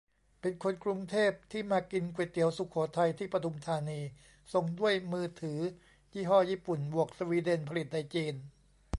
[0.41, 4.01] เป็นคนกรุงเทพ ที่มากินก๋วยเตี๋ยวสุโขทัย ที่ปทุมธานี
[4.53, 5.59] ส่งด้วยมือถือ
[6.13, 8.35] ยี่ห้อญี่ปุ่นบวกสวีเดน ผลิตในจีน